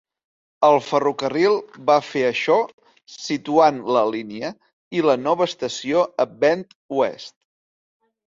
[0.67, 1.57] El ferrocarril
[1.89, 2.55] va fer això
[3.17, 4.51] situant la línia
[5.01, 7.33] i la nova estació a Bend Oest.